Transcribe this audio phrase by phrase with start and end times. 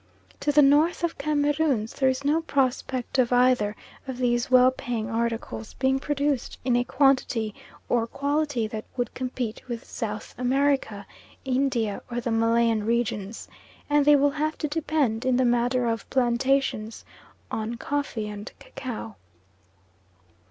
[0.39, 3.75] To the north of Cameroons there is no prospect of either
[4.07, 7.53] of these well paying articles being produced in a quantity,
[7.87, 11.05] or quality, that would compete with South America,
[11.45, 13.47] India, or the Malayan regions,
[13.91, 17.05] and they will have to depend in the matter of plantations
[17.51, 19.17] on coffee and cacao.